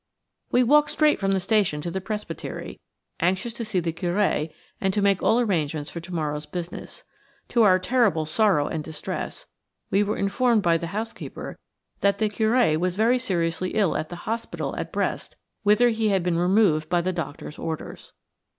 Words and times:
We 0.51 0.63
walked 0.63 0.89
straight 0.89 1.19
from 1.19 1.31
the 1.31 1.39
station 1.39 1.79
to 1.81 1.91
the 1.91 2.01
presbytery, 2.01 2.79
anxious 3.19 3.53
to 3.53 3.63
see 3.63 3.79
the 3.79 3.93
Curé 3.93 4.51
and 4.81 4.91
to 4.95 4.99
make 5.03 5.21
all 5.21 5.39
arrangements 5.39 5.91
for 5.91 5.99
to 5.99 6.11
morrow's 6.11 6.47
business. 6.47 7.03
To 7.49 7.61
our 7.61 7.77
terrible 7.77 8.25
sorrow 8.25 8.65
and 8.65 8.83
distress, 8.83 9.45
we 9.91 10.01
were 10.01 10.17
informed 10.17 10.63
by 10.63 10.79
the 10.79 10.87
housekeeper 10.87 11.55
that 11.99 12.17
the 12.17 12.29
Curé 12.31 12.77
was 12.79 12.95
very 12.95 13.19
seriously 13.19 13.75
ill 13.75 13.95
at 13.95 14.09
the 14.09 14.15
hospital 14.25 14.75
at 14.75 14.91
Brest, 14.91 15.35
whither 15.61 15.89
he 15.89 16.09
had 16.09 16.23
been 16.23 16.39
removed 16.39 16.89
by 16.89 17.01
the 17.01 17.13
doctor's 17.13 17.59
orders. 17.59 18.11